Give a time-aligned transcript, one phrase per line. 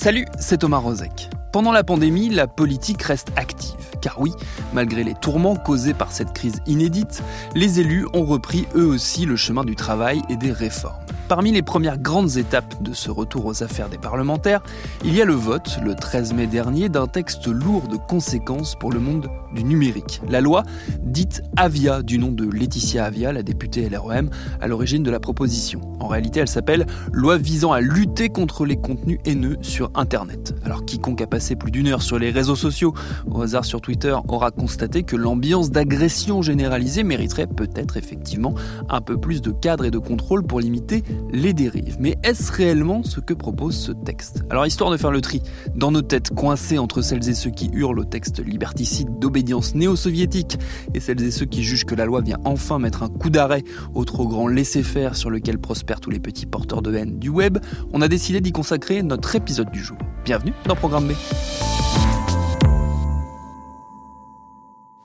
[0.00, 1.28] Salut, c'est Thomas Rozek.
[1.52, 3.74] Pendant la pandémie, la politique reste active.
[4.00, 4.30] Car oui,
[4.72, 7.20] malgré les tourments causés par cette crise inédite,
[7.56, 10.94] les élus ont repris eux aussi le chemin du travail et des réformes.
[11.28, 14.62] Parmi les premières grandes étapes de ce retour aux affaires des parlementaires,
[15.04, 18.90] il y a le vote, le 13 mai dernier, d'un texte lourd de conséquences pour
[18.90, 20.22] le monde du numérique.
[20.26, 20.62] La loi,
[21.02, 25.82] dite Avia, du nom de Laetitia Avia, la députée LREM, à l'origine de la proposition.
[26.00, 30.54] En réalité, elle s'appelle Loi visant à lutter contre les contenus haineux sur Internet.
[30.64, 32.94] Alors, quiconque a passé plus d'une heure sur les réseaux sociaux,
[33.26, 38.54] au hasard sur Twitter, aura constaté que l'ambiance d'agression généralisée mériterait peut-être effectivement
[38.88, 41.96] un peu plus de cadre et de contrôle pour limiter les dérives.
[41.98, 44.44] Mais est-ce réellement ce que propose ce texte?
[44.50, 45.42] Alors histoire de faire le tri,
[45.74, 50.58] dans nos têtes coincées entre celles et ceux qui hurlent au texte liberticide d'obédience néo-soviétique
[50.94, 53.64] et celles et ceux qui jugent que la loi vient enfin mettre un coup d'arrêt
[53.94, 57.58] au trop grand laisser-faire sur lequel prospèrent tous les petits porteurs de haine du web,
[57.92, 59.98] on a décidé d'y consacrer notre épisode du jour.
[60.24, 61.12] Bienvenue dans Programme B.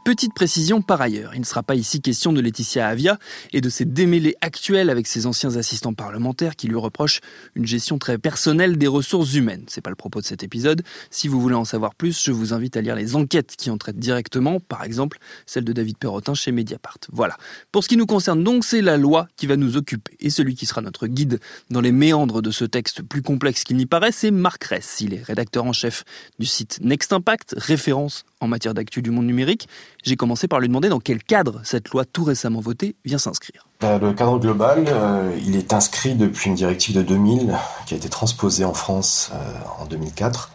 [0.04, 3.18] Petite précision par ailleurs, il ne sera pas ici question de Laetitia Avia
[3.54, 7.22] et de ses démêlés actuels avec ses anciens assistants parlementaires qui lui reprochent
[7.56, 9.64] une gestion très personnelle des ressources humaines.
[9.68, 10.84] C'est pas le propos de cet épisode.
[11.10, 13.78] Si vous voulez en savoir plus, je vous invite à lire les enquêtes qui en
[13.78, 16.98] traitent directement, par exemple celle de David Perrotin chez Mediapart.
[17.14, 17.38] Voilà.
[17.72, 20.18] Pour ce qui nous concerne donc, c'est la loi qui va nous occuper.
[20.20, 23.78] Et celui qui sera notre guide dans les méandres de ce texte plus complexe qu'il
[23.78, 24.98] n'y paraît, c'est Marc Ress.
[25.00, 26.04] Il est rédacteur en chef
[26.40, 29.68] du site Next Impact, référence en matière d'actu du monde numérique.
[30.04, 33.68] J'ai commencé par lui demander dans quel cadre cette loi tout récemment votée vient s'inscrire.
[33.84, 37.98] Euh, Le cadre global, euh, il est inscrit depuis une directive de 2000 qui a
[37.98, 40.52] été transposée en France euh, en 2004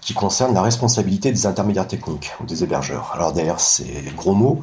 [0.00, 3.12] qui concerne la responsabilité des intermédiaires techniques ou des hébergeurs.
[3.14, 4.60] Alors derrière ces gros mots,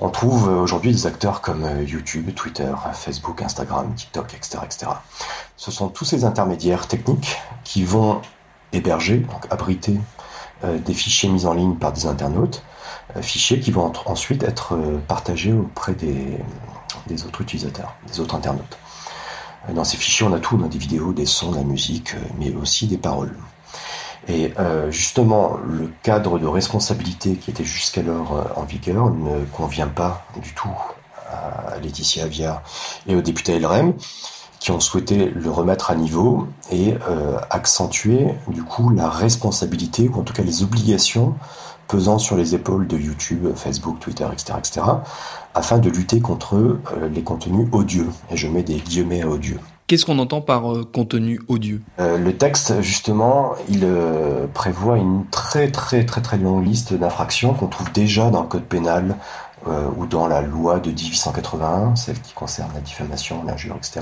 [0.00, 4.86] on trouve aujourd'hui des acteurs comme YouTube, Twitter, Facebook, Instagram, TikTok, etc., etc.
[5.56, 8.20] Ce sont tous ces intermédiaires techniques qui vont
[8.72, 10.23] héberger, donc abriter euh,
[10.62, 12.62] des fichiers mis en ligne par des internautes,
[13.16, 18.78] euh, fichiers qui vont ensuite être euh, partagés auprès des, autres utilisateurs, des autres internautes.
[19.72, 22.14] Dans ces fichiers, on a tout, on a des vidéos, des sons, de la musique,
[22.38, 23.34] mais aussi des paroles.
[24.28, 30.26] Et euh, justement, le cadre de responsabilité qui était jusqu'alors en vigueur ne convient pas
[30.42, 30.68] du tout
[31.30, 32.62] à Laetitia Avia
[33.06, 33.94] et aux députés LRM
[34.64, 40.18] qui ont souhaité le remettre à niveau et euh, accentuer du coup la responsabilité ou
[40.18, 41.34] en tout cas les obligations
[41.86, 44.80] pesant sur les épaules de YouTube, Facebook, Twitter, etc., etc.,
[45.52, 46.78] afin de lutter contre euh,
[47.12, 48.08] les contenus odieux.
[48.30, 49.60] Et je mets des guillemets à odieux.
[49.86, 51.82] Qu'est-ce qu'on entend par euh, contenu odieux?
[52.00, 57.52] Euh, le texte, justement, il euh, prévoit une très très très très longue liste d'infractions
[57.52, 59.16] qu'on trouve déjà dans le code pénal
[59.66, 64.00] euh, ou dans la loi de 1881, celle qui concerne la diffamation, l'injure, etc.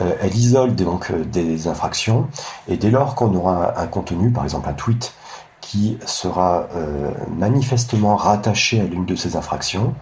[0.00, 2.28] Euh, elle isole donc euh, des infractions
[2.68, 5.14] et dès lors qu'on aura un, contenu, par exemple un tweet,
[5.60, 9.94] qui sera euh, manifestement rattaché à l'une de ces infractions,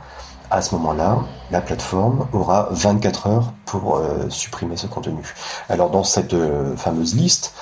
[0.50, 1.18] à ce moment-là,
[1.50, 5.34] la plateforme aura 24 heures pour supprimer ce contenu.
[5.68, 6.36] Alors dans cette
[6.76, 7.54] fameuse liste,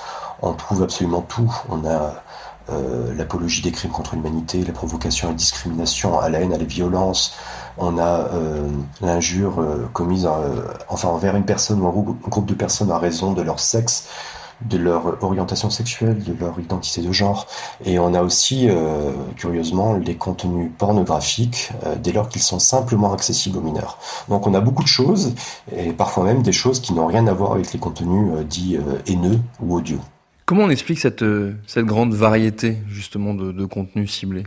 [0.42, 1.50] on trouve absolument tout.
[1.70, 2.22] On a
[2.70, 6.58] euh, l'apologie des crimes contre l'humanité, la provocation à la discrimination, à la haine, à
[6.58, 7.34] la violence.
[7.78, 8.68] On a euh,
[9.00, 10.28] l'injure euh, commise
[10.88, 13.60] enfin envers une personne ou un grou- un groupe de personnes à raison de leur
[13.60, 14.06] sexe,
[14.60, 17.48] de leur orientation sexuelle, de leur identité de genre.
[17.84, 18.68] Et on a aussi,
[19.36, 23.98] curieusement, les contenus pornographiques dès lors qu'ils sont simplement accessibles aux mineurs.
[24.28, 25.34] Donc on a beaucoup de choses,
[25.76, 29.40] et parfois même des choses qui n'ont rien à voir avec les contenus dits haineux
[29.60, 29.98] ou odieux.
[30.52, 34.44] Comment on explique cette, euh, cette grande variété justement de, de contenus ciblés?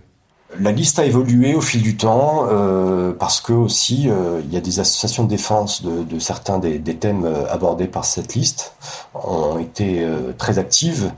[0.60, 4.57] La liste a évolué au fil du temps euh, parce que aussi euh, il y
[4.57, 8.36] a des associations de défense de, de certains des, des thèmes euh, abordés par cette
[8.36, 8.74] liste
[9.13, 11.12] ont été euh, très actives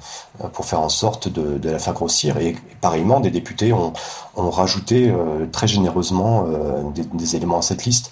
[0.43, 3.93] euh, pour faire en sorte de, de la faire grossir et pareillement des députés ont,
[4.35, 6.45] ont rajouté euh, très généreusement
[6.93, 8.11] des, des éléments à cette liste.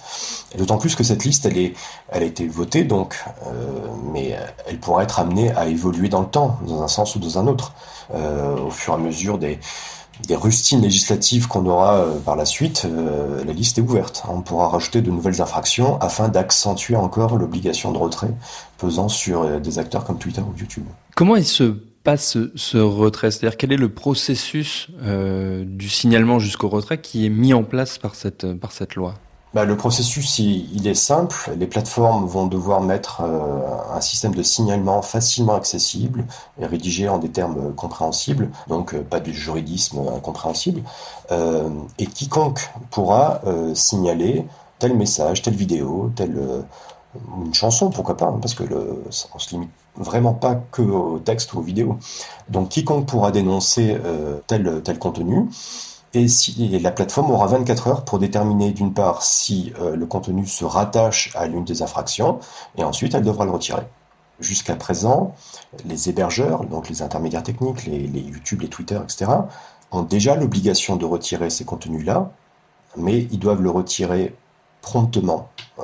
[0.57, 1.73] D'autant plus que cette liste elle est
[2.09, 3.23] elle a été votée donc
[4.13, 4.37] mais
[4.67, 7.47] elle pourra être amenée à évoluer dans le temps dans un sens ou dans un
[7.47, 7.73] autre.
[8.13, 9.59] au fur et à mesure des,
[10.27, 14.23] des rustines législatives qu'on aura euh, par la suite, euh, la liste est ouverte.
[14.29, 18.33] On pourra rajouter de nouvelles infractions afin d'accentuer encore l'obligation de retrait
[18.77, 20.85] pesant sur euh, des acteurs comme Twitter ou YouTube.
[21.15, 23.31] Comment il se passe ce retrait?
[23.31, 28.13] C'est-à-dire quel est le processus du signalement jusqu'au retrait qui est mis en place par
[28.13, 29.15] cette, par cette loi?
[29.55, 31.53] Bah, le processus, il, est simple.
[31.57, 36.25] Les plateformes vont devoir mettre euh, un système de signalement facilement accessible
[36.59, 40.81] et rédigé en des termes compréhensibles, donc euh, pas de juridisme incompréhensible.
[41.31, 41.69] Euh,
[41.99, 43.39] et quiconque pourra
[43.75, 44.45] signaler
[44.77, 46.37] tel message, telle vidéo, telle
[47.45, 49.03] une chanson, pourquoi pas, hein, parce que le,
[49.33, 51.97] on se limite vraiment pas que au texte ou aux vidéos.
[52.49, 53.97] Donc quiconque pourra dénoncer
[54.47, 55.47] tel tel contenu
[56.15, 60.65] et, la plateforme aura 24 heures pour déterminer d'une part si euh, le contenu se
[60.65, 62.39] rattache à l'une des infractions,
[62.77, 63.83] et ensuite elle devra le retirer.
[64.39, 65.33] Jusqu'à présent,
[65.85, 69.31] les hébergeurs, donc les intermédiaires techniques, les, YouTube, les Twitter, etc.,
[69.91, 72.31] ont déjà l'obligation de retirer ces contenus-là,
[72.97, 74.35] mais ils doivent le retirer
[74.81, 75.49] promptement.
[75.79, 75.83] Euh,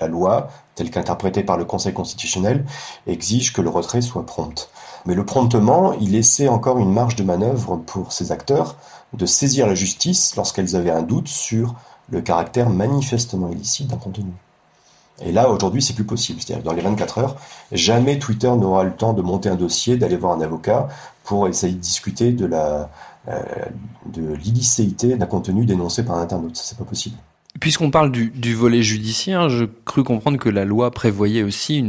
[0.00, 2.64] la, loi, telle qu'interprétée par le Conseil constitutionnel,
[3.06, 4.70] exige que le retrait soit prompt.
[5.06, 8.76] Mais le promptement, il laissait encore une marge de manœuvre pour ces acteurs
[9.12, 11.74] de saisir la justice lorsqu'elles avaient un doute sur
[12.10, 14.32] le caractère manifestement illicite d'un contenu.
[15.22, 16.40] Et là, aujourd'hui, c'est plus possible.
[16.40, 17.36] C'est-à-dire dans les 24 heures,
[17.72, 20.88] jamais Twitter n'aura le temps de monter un dossier, d'aller voir un avocat
[21.24, 22.90] pour essayer de discuter de la
[23.28, 23.42] euh,
[24.06, 26.56] d'un contenu dénoncé par un internaute.
[26.56, 27.16] C'est pas possible.
[27.60, 31.86] Puisqu'on parle du, volet judiciaire, je crus comprendre que la loi prévoyait aussi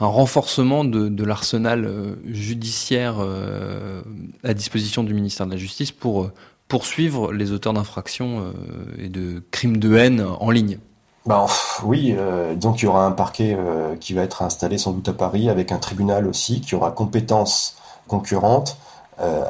[0.00, 4.02] un renforcement de, l'arsenal euh, judiciaire euh,
[4.42, 6.30] à disposition du ministère de la Justice pour
[6.72, 8.52] poursuivre les auteurs d'infractions euh,
[8.96, 10.78] et de crimes de haine en ligne
[11.26, 11.44] bah,
[11.84, 15.06] oui, euh, donc il y aura un parquet euh, qui va être installé sans doute
[15.06, 17.76] à Paris, avec un tribunal aussi qui aura compétences
[18.08, 18.78] concurrentes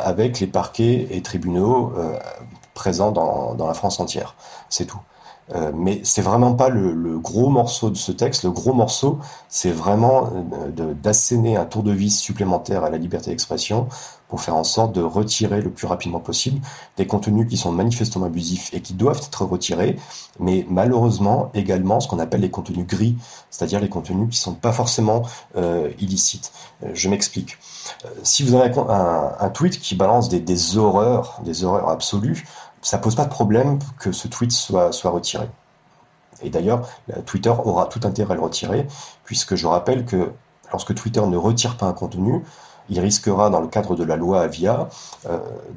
[0.04, 1.94] avec les parquets et tribunaux
[2.74, 4.34] présents dans, la France entière.
[4.68, 4.98] C'est tout.
[5.74, 8.44] Mais c'est vraiment pas le, gros morceau de ce texte.
[8.44, 9.18] Le gros morceau,
[9.48, 10.30] c'est vraiment
[11.02, 13.88] d'asséner un tour de vis supplémentaire à la liberté d'expression
[14.32, 16.62] pour faire en sorte de retirer le plus rapidement possible
[16.96, 19.96] des contenus qui sont manifestement abusifs et qui doivent être retirés,
[20.40, 23.14] mais malheureusement également ce qu'on appelle les contenus gris,
[23.50, 25.20] c'est-à-dire les contenus qui sont pas forcément
[25.58, 26.50] euh, illicites.
[26.82, 27.58] Euh, je m'explique.
[28.06, 32.46] Euh, si vous avez un, tweet qui balance des, horreurs, des horreurs absolues,
[32.82, 35.48] ça pose pas de problème que ce tweet soit, soit retiré.
[36.42, 36.88] Et d'ailleurs,
[37.24, 38.86] Twitter aura tout intérêt à le retirer,
[39.24, 40.32] puisque je rappelle que
[40.72, 42.42] lorsque Twitter ne retire pas un contenu,
[42.88, 44.88] il risquera, dans le cadre de la loi Avia,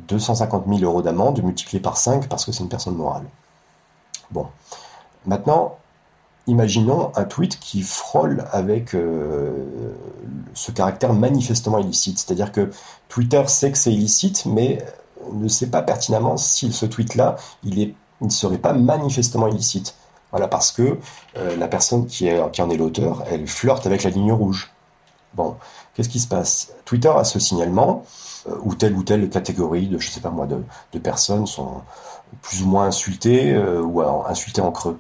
[0.08, 3.24] 250 000 euros d'amende multiplié par 5 parce que c'est une personne morale.
[4.32, 4.48] Bon.
[5.26, 5.78] Maintenant,
[6.48, 9.66] imaginons un tweet qui frôle avec euh,
[10.54, 12.20] ce caractère manifestement illicite.
[12.20, 12.70] C'est-à-dire que
[13.10, 14.84] Twitter sait que c'est illicite, mais
[15.34, 19.96] ne sait pas pertinemment si ce tweet-là, il, ne serait pas manifestement illicite.
[20.32, 20.98] Voilà, parce que
[21.38, 24.72] euh, la personne qui, est, en est l'auteur, elle flirte avec la ligne rouge.
[25.34, 25.56] Bon,
[25.94, 26.72] qu'est-ce qui se passe?
[26.86, 28.04] Twitter a ce signalement
[28.48, 31.82] euh, où telle ou telle catégorie de, je sais pas moi, de, personnes sont
[32.42, 35.00] plus ou moins insultées euh, ou insultées en creux.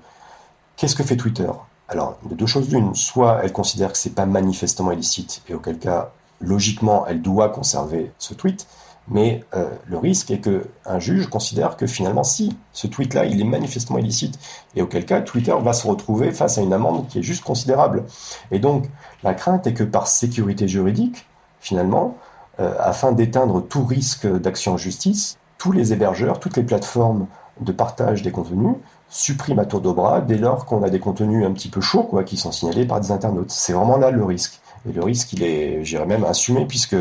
[0.77, 1.49] Qu'est-ce que fait Twitter?
[1.87, 2.95] Alors, de deux choses l'une.
[2.95, 6.11] Soit elle considère que c'est pas manifestement illicite, et auquel cas,
[6.41, 8.67] logiquement, elle doit conserver ce tweet.
[9.07, 13.39] Mais euh, le risque est que un juge considère que finalement, si ce tweet-là, il
[13.39, 14.39] est manifestement illicite,
[14.75, 18.03] et auquel cas, Twitter va se retrouver face à une amende qui est juste considérable.
[18.51, 18.89] Et donc,
[19.23, 21.27] la crainte est que par sécurité juridique,
[21.59, 22.17] finalement,
[22.59, 27.27] euh, afin d'éteindre tout risque d'action en justice, tous les hébergeurs, toutes les plateformes
[27.59, 28.75] de partage des contenus
[29.09, 32.03] suppriment à tour de bras dès lors qu'on a des contenus un petit peu chauds,
[32.03, 33.51] quoi, qui sont signalés par des internautes.
[33.51, 34.59] C'est vraiment là le risque.
[34.87, 36.95] Et le risque, il est, j'irais même, assumé, puisque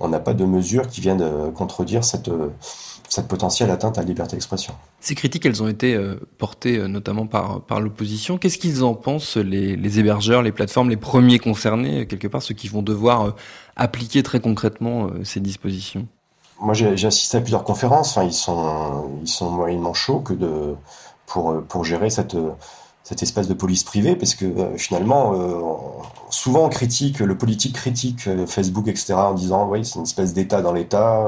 [0.00, 2.48] on n'a pas de mesures qui viennent euh, contredire cette, euh,
[3.08, 4.74] cette potentielle atteinte à la liberté d'expression.
[5.00, 8.38] Ces critiques, elles ont été euh, portées notamment par, par l'opposition.
[8.38, 12.54] Qu'est-ce qu'ils en pensent, les, les, hébergeurs, les plateformes, les premiers concernés, quelque part, ceux
[12.54, 13.34] qui vont devoir
[13.76, 16.06] appliquer très concrètement ces dispositions?
[16.60, 18.16] Moi, j'ai assisté à plusieurs conférences.
[18.16, 20.74] Enfin, ils sont, ils sont moyennement chauds que de,
[21.26, 22.36] pour, pour gérer cette
[23.08, 25.62] cette espèce de police privée, parce que euh, finalement, euh,
[26.28, 30.34] souvent on critique, le politique critique euh, Facebook, etc., en disant, oui, c'est une espèce
[30.34, 31.26] d'État dans l'État,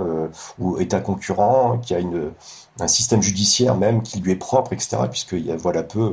[0.59, 2.33] ou État concurrent, qui a une,
[2.81, 6.13] un système judiciaire même qui lui est propre, etc., puisque voilà peu,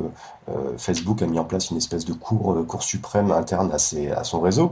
[0.78, 4.24] Facebook a mis en place une espèce de cour, cour suprême interne à, ses, à
[4.24, 4.72] son réseau.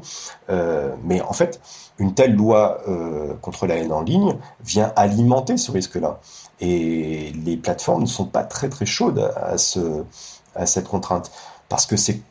[1.04, 1.60] mais en fait,
[2.00, 2.80] une telle loi
[3.42, 6.20] contre la haine en ligne vient alimenter ce risque-là.
[6.62, 10.06] Et les plateformes ne sont pas très très chaudes à ce
[10.56, 11.32] à cette contrainte.
[11.70, 12.22] Parce que c'est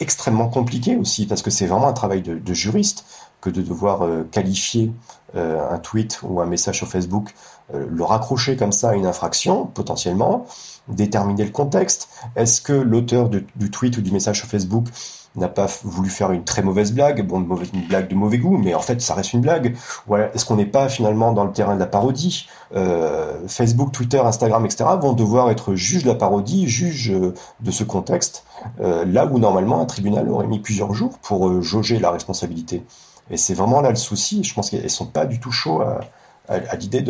[0.00, 3.04] extrêmement compliqué aussi, parce que c'est vraiment un travail de, juriste.
[3.40, 4.90] que de devoir qualifier
[5.34, 7.34] un tweet ou un message sur Facebook,
[7.72, 10.46] le raccrocher comme ça à une infraction potentiellement,
[10.88, 12.08] déterminer le contexte.
[12.36, 14.88] Est-ce que l'auteur du tweet ou du message sur Facebook
[15.36, 18.80] n'a pas voulu faire une très mauvaise blague, une, blague de mauvais goût, mais en
[18.80, 19.76] fait, ça reste une blague.
[20.32, 22.48] Est-ce qu'on n'est pas finalement dans le terrain de la parodie?
[22.76, 24.84] Euh, Facebook, Twitter, Instagram, etc.
[25.00, 28.44] vont devoir être juges de la parodie, juges euh, de ce contexte,
[28.80, 32.84] euh, là où normalement un tribunal aurait mis plusieurs jours pour jauger la responsabilité.
[33.30, 34.44] Et c'est vraiment là le souci.
[34.44, 37.02] Je pense qu'elles sont pas du tout chauds à, l'idée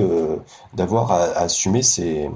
[0.75, 2.31] d'avoir à, assumer ces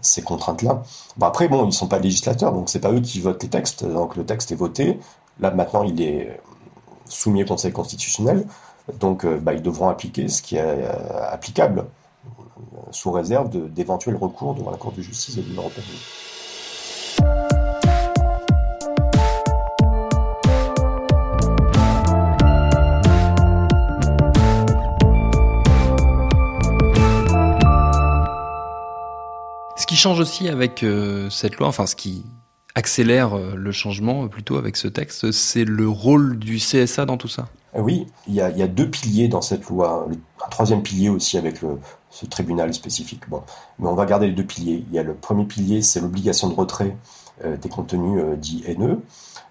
[0.00, 0.82] ces contraintes-là.
[1.16, 3.84] Bon après, bon, ils sont pas législateurs, donc c'est pas eux qui votent les textes.
[3.84, 4.98] Donc le texte est voté,
[5.40, 6.40] Là, maintenant, il est
[7.06, 8.46] soumis au Conseil constitutionnel,
[9.00, 14.16] donc euh, bah, ils devront appliquer ce qui est euh, applicable, euh, sous réserve d'éventuels
[14.16, 15.84] recours devant la Cour de justice de l'Union européenne.
[29.76, 30.84] Ce qui change aussi avec
[31.30, 32.24] cette loi, enfin ce qui
[32.74, 37.28] accélère euh, le changement plutôt avec ce texte, c'est le rôle du CSA dans tout
[37.28, 37.48] ça?
[37.76, 40.08] Euh, oui, il y, a, deux piliers dans cette loi,
[40.44, 41.58] un troisième pilier aussi avec
[42.10, 43.28] ce tribunal spécifique.
[43.28, 43.42] Bon,
[43.78, 44.84] mais on va garder les deux piliers.
[44.88, 46.96] Il y a le premier pilier, c'est l'obligation de retrait
[47.44, 49.00] euh, des contenus dits haineux.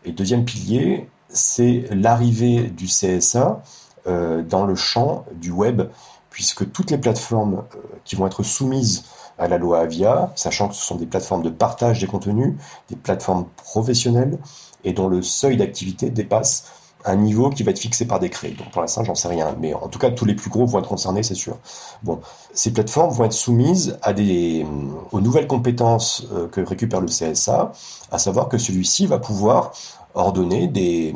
[0.06, 3.62] Et deuxième pilier, c'est l'arrivée du CSA
[4.06, 5.84] dans le champ du web,
[6.30, 7.64] puisque toutes les plateformes
[8.04, 9.06] qui vont être soumises
[9.38, 12.54] à la loi Avia, sachant que ce sont des plateformes de partage des contenus,
[12.90, 14.38] des plateformes professionnelles,
[14.84, 16.66] et dont le seuil d'activité dépasse
[17.06, 18.52] un niveau qui va être fixé par décret.
[18.52, 20.80] Donc pour l'instant, j'en sais rien, mais en tout cas, tous les plus gros vont
[20.80, 21.58] être concernés, c'est sûr.
[22.02, 22.20] Bon,
[22.54, 23.98] ces plateformes vont être soumises
[25.12, 27.74] aux nouvelles compétences euh, que récupère le CSA,
[28.12, 29.74] à savoir que celui-ci va pouvoir
[30.16, 31.14] ordonner des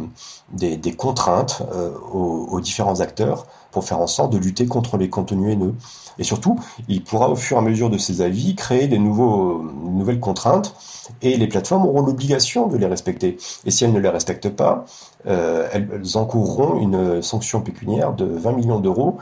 [0.97, 5.75] contraintes euh, aux différents acteurs pour faire en sorte de lutter contre les contenus haineux.
[6.19, 9.63] Et surtout, il pourra au fur et à mesure de ses avis créer des nouveaux,
[9.83, 10.75] nouvelles contraintes
[11.21, 13.37] et les plateformes auront l'obligation de les respecter.
[13.65, 14.85] Et si elles ne les respectent pas,
[15.27, 19.17] euh, elles encourront une sanction pécuniaire de 20 millions d'euros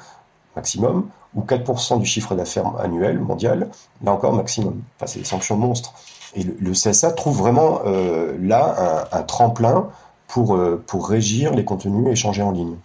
[0.56, 3.70] maximum ou 4% du chiffre d'affaires annuel mondial,
[4.04, 4.82] là encore maximum.
[4.96, 5.94] Enfin, c'est des sanctions monstres.
[6.36, 9.88] Et le, CSA trouve vraiment euh, là un, tremplin
[10.28, 12.76] pour, euh, pour régir les contenus échangés en ligne.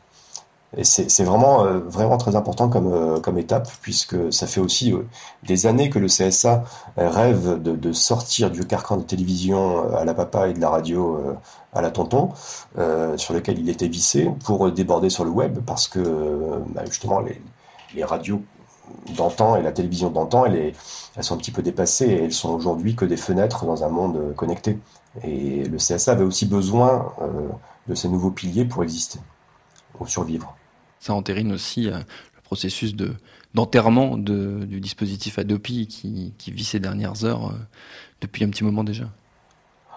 [0.84, 5.04] C'est vraiment, euh, vraiment très important comme, euh, comme étape, puisque ça fait aussi euh,
[5.42, 6.62] des années que le CSA
[6.96, 11.20] rêve de, sortir du carcan de télévision à la papa et de la radio
[11.72, 12.30] à la tonton,
[13.16, 17.42] sur lequel il était vissé, pour déborder sur le web, parce que bah, justement les,
[17.94, 18.42] les radios
[19.16, 20.74] d'antan et la télévision d'antan, elles,
[21.16, 23.88] elles sont un petit peu dépassées et elles sont aujourd'hui que des fenêtres dans un
[23.88, 24.78] monde connecté.
[25.24, 27.12] Et le CSA avait aussi besoin
[27.88, 29.18] de ces nouveaux piliers pour exister,
[29.94, 30.54] pour survivre.
[31.00, 33.14] Ça entérine aussi euh, le processus de
[33.52, 37.58] d'enterrement de, du dispositif Adopi qui, vit ces dernières heures euh,
[38.20, 39.06] depuis un petit moment déjà.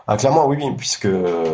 [0.08, 1.08] Ah, clairement, oui, puisque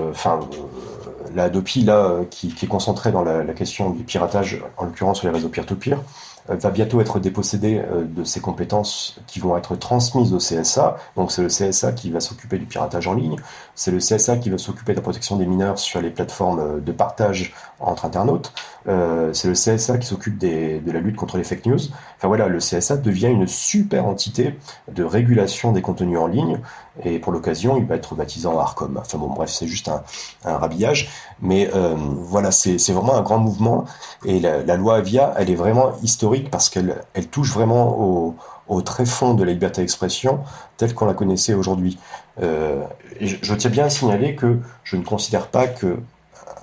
[0.09, 5.19] enfin, euh, la Adopi, là, qui, est concentrée dans la, question du piratage, en l'occurrence
[5.19, 5.99] sur les réseaux peer-to-peer,
[6.47, 10.97] va bientôt être dépossédé de ses compétences qui vont être transmises au CSA.
[11.15, 13.35] Donc c'est le CSA qui va s'occuper du piratage en ligne,
[13.75, 16.91] c'est le CSA qui va s'occuper de la protection des mineurs sur les plateformes de
[16.91, 18.51] partage entre internautes.
[18.87, 21.79] Euh, c'est le CSA qui s'occupe de la lutte contre les fake news.
[22.17, 24.55] Enfin voilà, le CSA devient une super entité
[24.91, 26.59] de régulation des contenus en ligne.
[27.03, 28.97] Et pour l'occasion, il va être baptisé en ARCOM.
[28.97, 30.03] Enfin bon, bref, c'est juste un,
[30.45, 31.09] un, rhabillage.
[31.41, 33.85] Mais euh, voilà, c'est vraiment un grand mouvement.
[34.25, 38.35] Et la, loi Avia, elle est vraiment historique parce qu'elle elle touche vraiment au,
[38.67, 40.39] au très fond de la liberté d'expression
[40.77, 41.97] telle qu'on la connaissait aujourd'hui.
[42.41, 42.83] Euh,
[43.19, 45.97] je tiens bien à signaler que je ne considère pas que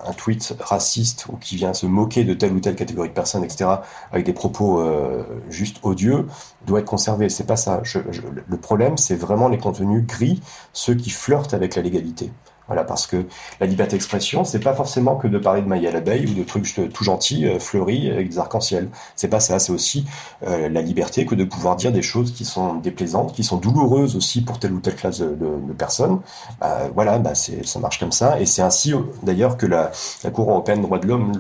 [0.07, 3.45] un tweet raciste ou qui vient se moquer de telle ou telle catégorie de personnes,
[3.45, 3.71] etc.,
[4.13, 6.27] avec des propos euh, juste odieux,
[6.67, 7.29] doit être conservé.
[7.29, 7.83] C'est pas ça.
[7.85, 10.41] le problème, c'est vraiment les contenus gris,
[10.73, 12.31] ceux qui flirtent avec la légalité.
[12.67, 13.25] Voilà, parce que
[13.61, 16.43] la liberté d'expression, c'est pas forcément que de parler de maille à l'abeille ou de
[16.43, 18.89] trucs tout gentils, euh, fleuris, avec des arcs-en-ciel.
[19.15, 20.05] C'est pas ça, c'est aussi
[20.47, 24.17] euh, la liberté que de pouvoir dire des choses qui sont déplaisantes, qui sont douloureuses
[24.17, 26.21] aussi pour telle ou telle classe de, personnes.
[26.61, 28.41] Bah, voilà, bah ça marche comme ça.
[28.41, 29.91] Et c'est ainsi, d'ailleurs, que la
[30.33, 31.33] Cour européenne des droits de l'homme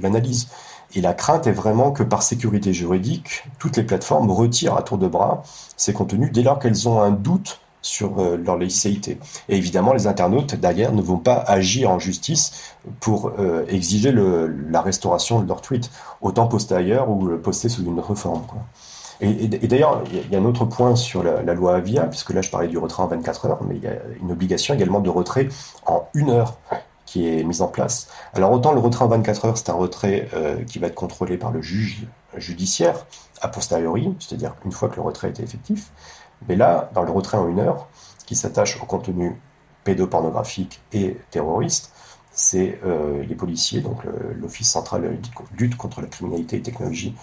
[0.00, 0.48] l'analyse.
[0.94, 4.98] Et la crainte est vraiment que par sécurité juridique, toutes les plateformes retirent à tour
[4.98, 5.42] de bras
[5.76, 9.18] ces contenus dès lors qu'elles ont un doute sur euh, leur licéité.
[9.48, 14.80] Et évidemment, les internautes, derrière, ne vont pas agir en justice pour euh, exiger la
[14.80, 15.90] restauration de leur tweet.
[16.20, 18.42] Autant poster ailleurs ou le poster sous une autre forme.
[19.20, 22.50] Et, d'ailleurs, il y a un autre point sur la, loi Avia, puisque là je
[22.50, 25.48] parlais du retrait en 24 heures, mais il y a une obligation également de retrait
[25.86, 26.58] en une heure.
[27.06, 28.08] qui est mise en place.
[28.34, 31.36] Alors autant le retrait en 24 heures, c'est un retrait euh, qui va être contrôlé
[31.36, 32.04] par le juge
[32.36, 33.06] judiciaire
[33.42, 35.90] a posteriori, c'est-à-dire une fois que le retrait est effectif.
[36.48, 37.88] Mais là, dans le retrait en une heure,
[38.26, 39.40] qui s'attache au contenu
[39.84, 41.92] pédopornographique et terroriste,
[42.32, 44.02] c'est euh, les policiers, donc
[44.38, 47.14] l'Office central de lutte contre la criminalité et technologie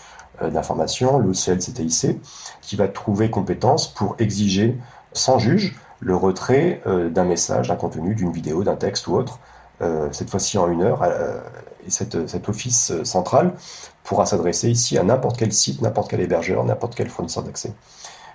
[0.42, 2.20] euh, d'information, le CLCTIC,
[2.62, 4.76] qui va trouver compétence pour exiger
[5.12, 9.40] sans juge le retrait euh, d'un message, d'un contenu, d'une vidéo, d'un texte ou autre,
[10.12, 11.04] cette fois-ci en une heure.
[11.86, 13.54] et cet office central
[14.06, 17.74] pourra s'adresser ici à n'importe quel site, n'importe quel hébergeur, n'importe quel fournisseur d'accès.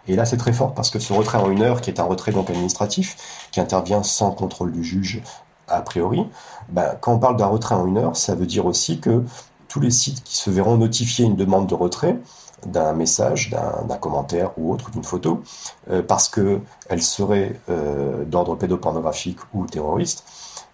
[0.08, 2.04] Et là, c'est très fort parce que ce retrait en une heure, qui est un
[2.04, 5.22] retrait donc administratif, qui intervient sans contrôle du juge
[5.68, 6.26] a priori,
[6.70, 9.22] ben, quand on parle d'un retrait en une heure, ça veut dire aussi que
[9.68, 12.18] tous les sites qui se verront notifier une demande de retrait
[12.66, 15.42] d'un message, d'un commentaire ou autre, d'une photo,
[15.90, 20.24] euh, parce qu'elle serait euh, d'ordre pédopornographique ou terroriste,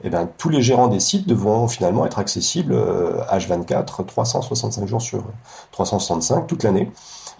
[0.02, 5.02] eh ben, tous les gérants des sites devront finalement être accessibles H24, euh, 365 jours
[5.02, 5.24] sur
[5.72, 6.90] 365 toute l'année,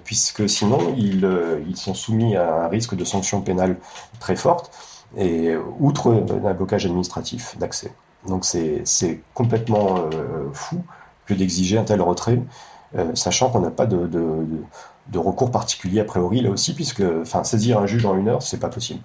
[0.04, 1.28] puisque sinon ils,
[1.68, 3.76] ils sont soumis à un risque de sanctions pénales
[4.20, 4.70] très forte
[5.16, 7.92] et outre un blocage administratif d'accès.
[8.28, 10.82] Donc c'est complètement euh, fou
[11.26, 12.40] que d'exiger un tel retrait,
[12.96, 14.46] euh, sachant qu'on n'a pas de, de,
[15.08, 17.02] de, recours particulier a priori là aussi, puisque
[17.44, 19.00] saisir un juge en une heure, c'est pas possible.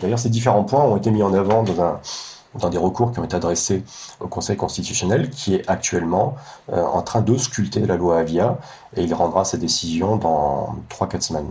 [0.00, 2.00] D'ailleurs, ces différents points ont été mis en avant dans, un,
[2.58, 3.82] dans des recours qui ont été adressés
[4.20, 6.36] au Conseil constitutionnel, qui est actuellement
[6.72, 7.20] euh, en train
[7.80, 8.58] de la loi Avia,
[8.96, 11.50] et il rendra sa décision dans 3-4 semaines.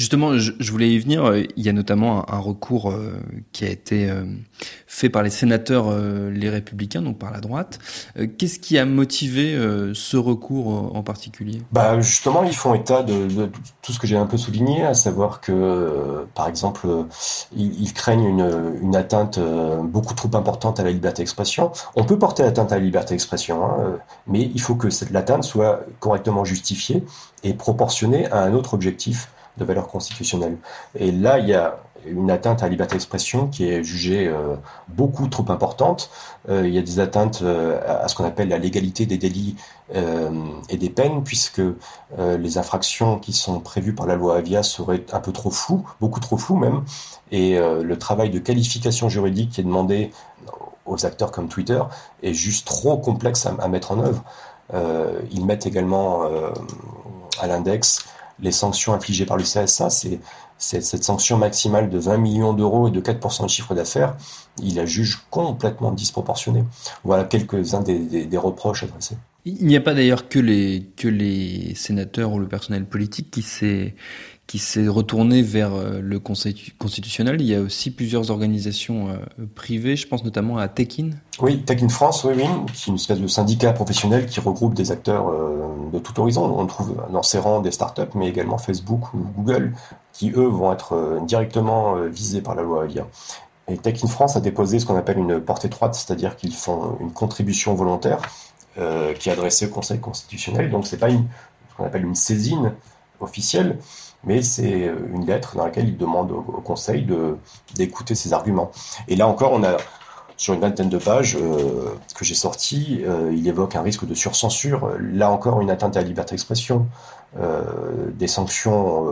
[0.00, 1.26] Justement, je, voulais y venir.
[1.26, 3.20] Euh, il y a notamment un, recours euh,
[3.52, 4.24] qui a été euh,
[4.86, 5.94] fait par les sénateurs,
[6.30, 7.78] les républicains, donc par la droite.
[8.38, 9.54] Qu'est-ce qui a motivé
[9.92, 11.60] ce recours en particulier?
[11.70, 13.50] Bah justement, ils font état de,
[13.82, 16.88] tout ce que j'ai un peu souligné, à savoir que, par exemple,
[17.54, 18.40] ils, craignent
[18.82, 19.38] une, atteinte
[19.82, 21.72] beaucoup trop importante à la liberté d'expression.
[21.94, 25.44] On peut porter atteinte à la liberté d'expression, hein, mais il faut que cette l'atteinte
[25.44, 27.04] soit correctement justifiée
[27.44, 29.28] et proportionnée à un autre objectif
[29.60, 30.56] de valeur constitutionnelle.
[30.94, 34.56] Et là, il y a une atteinte à la liberté d'expression qui est jugée euh,
[34.88, 36.10] beaucoup trop importante.
[36.48, 39.56] Euh, il y a des atteintes euh, à ce qu'on appelle la légalité des délits
[40.68, 41.60] et des peines, puisque
[42.16, 46.20] les infractions qui sont prévues par la loi Avia seraient un peu trop floues, beaucoup
[46.20, 46.84] trop floues même,
[47.32, 50.12] et le travail de qualification juridique qui est demandé
[50.86, 51.82] aux acteurs comme Twitter
[52.22, 54.22] est juste trop complexe à, à mettre en œuvre.
[55.32, 56.22] ils mettent également
[57.40, 58.04] à l'index
[58.42, 60.20] les sanctions infligées par le CSA, c'est
[60.58, 64.16] cette sanction maximale de 20 millions d'euros et de 4% de chiffre d'affaires,
[64.62, 66.64] il la juge complètement disproportionnée.
[67.02, 69.16] Voilà quelques-uns des, reproches adressés.
[69.46, 73.40] Il n'y a pas d'ailleurs que les, que les sénateurs ou le personnel politique qui
[73.40, 73.94] s'est
[74.50, 77.40] qui s'est retourné vers euh, le Conseil constitutionnel.
[77.40, 81.10] Il y a aussi plusieurs organisations euh, privées, je pense notamment à Tekin.
[81.40, 84.90] Oui, Tekin France, oui, oui, qui est une espèce de syndicat professionnel qui regroupe des
[84.90, 86.52] acteurs euh, de tout horizon.
[86.58, 89.72] On trouve dans ses rangs des startups, mais également Facebook ou Google,
[90.12, 93.06] qui eux vont être directement visés par la loi Avia.
[93.68, 97.12] Et Tech France a déposé ce qu'on appelle une porte étroite, c'est-à-dire qu'ils font une
[97.12, 98.20] contribution volontaire
[98.74, 100.70] qui est adressée au Conseil constitutionnel.
[100.70, 101.26] Donc c'est pas une,
[101.70, 102.72] ce qu'on appelle une saisine
[103.20, 103.78] officielle,
[104.24, 107.36] mais c'est euh, une lettre dans laquelle il demande au, Conseil de
[107.74, 108.70] d'écouter ses arguments.
[109.08, 109.76] Et là encore, on a
[110.36, 114.14] sur une vingtaine de pages euh, que j'ai sorties, euh, il évoque un risque de
[114.14, 116.86] surcensure, là encore une atteinte à la liberté d'expression,
[118.18, 119.06] des sanctions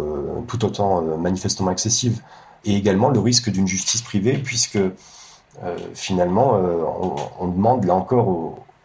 [0.49, 2.21] tout autant manifestement excessives,
[2.65, 4.81] et également le risque d'une justice privée, puisque
[5.95, 6.61] finalement
[7.39, 8.27] on, demande là encore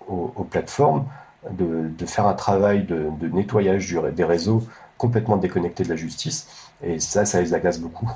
[0.08, 1.06] aux, plateformes
[1.50, 4.62] de, faire un travail de, de nettoyage des réseaux
[5.04, 6.48] complètement déconnectés de la justice.
[6.82, 8.10] Et ça, ça les agace beaucoup.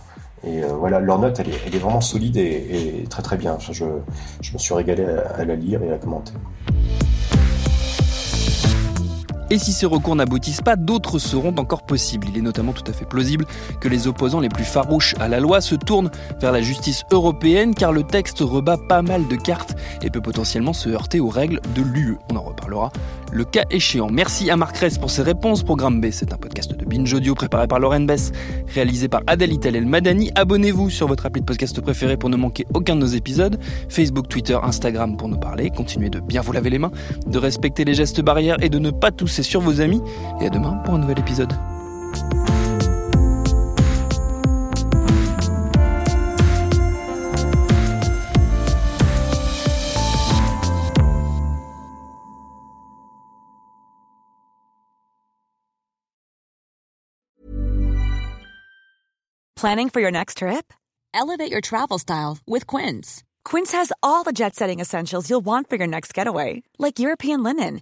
[0.46, 3.58] Et euh, voilà, leur note, elle est, vraiment solide et, très très bien.
[3.60, 3.84] je,
[4.54, 5.06] me suis régalé
[5.38, 6.32] à, la lire et à commenter.
[9.50, 12.28] Et si ces recours n'aboutissent pas, d'autres seront encore possibles.
[12.30, 13.46] Il est notamment tout à fait plausible
[13.80, 17.74] que les opposants les plus farouches à la loi se tournent vers la justice européenne
[17.74, 21.62] car le texte rebat pas mal de cartes et peut potentiellement se heurter aux règles
[21.76, 22.18] de l'UE.
[22.32, 22.92] On en reparlera
[23.32, 24.10] le cas échéant.
[24.10, 25.64] Merci à Marc Ress pour ses réponses.
[25.64, 28.32] Programme B, c'est un podcast de Binge Audio préparé par Lauren Bess,
[28.74, 30.32] réalisé par Adèle Italel Madani.
[30.36, 33.60] Abonnez-vous sur votre appli de podcast préféré pour ne manquer aucun de nos épisodes.
[33.90, 35.70] Facebook, Twitter, Instagram pour nous parler.
[35.70, 36.92] Continuez de bien vous laver les mains,
[37.26, 40.02] de respecter les gestes barrières et de ne pas tousser sur vos amis.
[40.42, 41.54] Et à demain pour un nouvel épisode.
[59.58, 60.72] Planning for your next trip?
[61.16, 63.24] Elevate your travel style with Quince.
[63.44, 67.42] Quince has all the jet setting essentials you'll want for your next getaway, like European
[67.42, 67.82] linen,